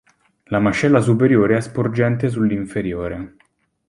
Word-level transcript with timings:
La 0.45 0.57
mascella 0.57 0.99
superiore 0.99 1.57
è 1.57 1.61
sporgente 1.61 2.27
sull'inferiore. 2.27 3.35